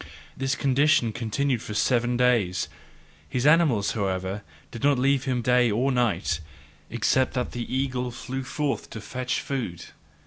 [0.35, 2.67] This condition continued for seven days;
[3.29, 6.39] his animals, however, did not leave him day nor night,
[6.89, 9.83] except that the eagle flew forth to fetch food.